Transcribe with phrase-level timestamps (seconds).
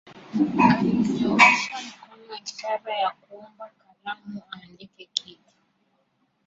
[0.63, 5.51] Alinyoosha mkono ishara ya kuomba kalamu aandike kitu